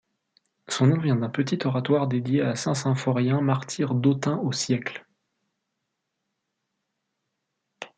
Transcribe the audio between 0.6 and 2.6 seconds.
Son nom vient d'un petit oratoire dédié à